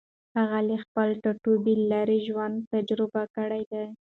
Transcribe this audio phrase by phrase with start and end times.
[0.37, 3.85] هغې له خپل ټاټوبي لېرې ژوند تجربه کړی دی.